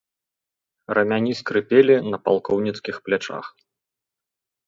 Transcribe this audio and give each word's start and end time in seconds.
Рамяні 0.97 1.33
скрыпелі 1.41 1.95
на 2.13 2.17
палкоўніцкіх 2.27 2.95
плячах. 3.09 3.45